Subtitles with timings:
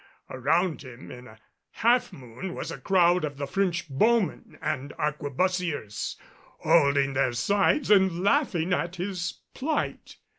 [0.31, 1.37] Around him in a
[1.73, 6.15] half moon was a crowd of the French bowmen and arquebusiers
[6.61, 10.15] holding their sides and laughing at his plight.